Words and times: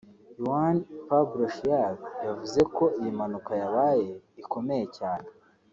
Juan 0.43 0.77
Pablo 1.07 1.45
Schiavi 1.55 2.05
yavuze 2.27 2.59
ko 2.75 2.85
iyi 2.99 3.11
mpanuka 3.17 3.51
yabaye 3.61 4.09
ikomeye 4.41 4.85
cyane 4.99 5.27